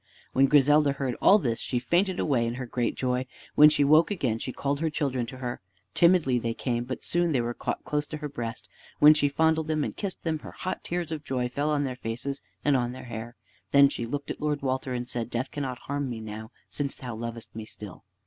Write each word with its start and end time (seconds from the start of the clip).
When 0.33 0.47
Griselda 0.47 0.93
heard 0.93 1.13
all 1.21 1.37
this 1.37 1.59
she 1.59 1.77
fainted 1.77 2.19
away 2.19 2.47
in 2.47 2.55
her 2.55 2.65
great 2.65 2.95
joy. 2.95 3.27
When 3.53 3.69
she 3.69 3.83
woke 3.83 4.09
again 4.09 4.39
she 4.39 4.51
called 4.51 4.79
her 4.79 4.89
children 4.89 5.27
to 5.27 5.37
her. 5.37 5.61
Timidly 5.93 6.39
they 6.39 6.55
came, 6.55 6.85
but 6.85 7.03
soon 7.03 7.33
they 7.33 7.39
were 7.41 7.53
caught 7.53 7.83
close 7.83 8.07
to 8.07 8.17
her 8.17 8.27
breast. 8.27 8.67
While 8.97 9.13
she 9.13 9.29
fondled 9.29 9.67
them, 9.67 9.83
and 9.83 9.95
kissed 9.95 10.23
them, 10.23 10.39
her 10.39 10.53
hot 10.53 10.83
tears 10.83 11.11
of 11.11 11.23
joy 11.23 11.49
fell 11.49 11.69
on 11.69 11.83
their 11.83 11.95
fair 11.97 12.13
faces, 12.13 12.41
and 12.65 12.75
on 12.75 12.93
their 12.93 13.03
hair. 13.03 13.35
Then 13.69 13.89
she 13.89 14.07
looked 14.07 14.31
at 14.31 14.41
Lord 14.41 14.63
Walter, 14.63 14.95
and 14.95 15.07
said, 15.07 15.29
"Death 15.29 15.51
cannot 15.51 15.77
harm 15.77 16.09
me 16.09 16.19
now, 16.19 16.49
since 16.67 16.95
thou 16.95 17.13
lovest 17.13 17.55
me 17.55 17.65
still." 17.67 18.03